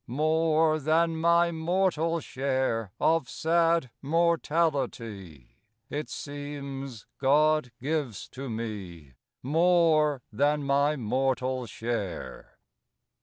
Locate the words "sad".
3.29-3.91